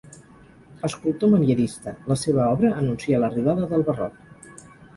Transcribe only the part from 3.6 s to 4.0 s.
del